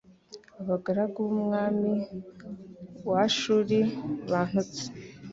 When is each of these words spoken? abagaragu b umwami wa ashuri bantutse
abagaragu 0.61 1.17
b 1.27 1.31
umwami 1.39 1.91
wa 3.09 3.19
ashuri 3.27 3.77
bantutse 4.29 4.83